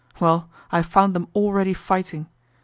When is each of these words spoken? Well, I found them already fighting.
Well, 0.19 0.49
I 0.71 0.81
found 0.81 1.13
them 1.13 1.27
already 1.35 1.75
fighting. 1.75 2.25